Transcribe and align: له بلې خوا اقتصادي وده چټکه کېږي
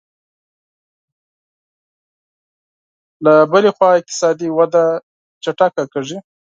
له 3.25 3.33
بلې 3.51 3.69
خوا 3.75 3.89
اقتصادي 3.99 4.49
وده 4.59 4.83
چټکه 5.43 5.83
کېږي 5.93 6.17